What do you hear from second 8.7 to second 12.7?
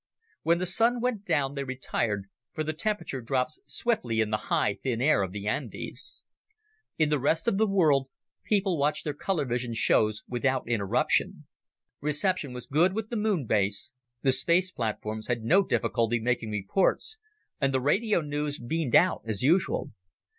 watched their color vision shows without interruption. Reception was